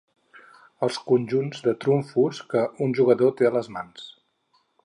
Els 0.87 0.97
conjunts 1.11 1.61
de 1.69 1.75
trumfos 1.85 2.41
que 2.55 2.65
un 2.87 2.99
jugador 3.01 3.39
té 3.43 3.51
a 3.51 3.55
les 3.59 3.73
mans. 3.77 4.13